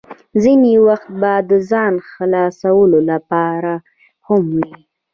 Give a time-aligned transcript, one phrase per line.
[0.41, 3.73] ځینې وخت به د ځان خلاصولو لپاره
[4.27, 4.73] هم وې.